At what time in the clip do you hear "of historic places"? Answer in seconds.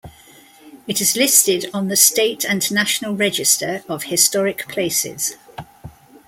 3.87-5.37